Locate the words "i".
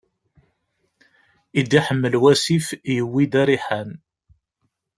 1.59-1.61